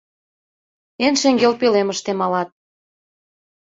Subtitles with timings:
[1.05, 2.49] Эн шеҥгел пӧлемыште малат.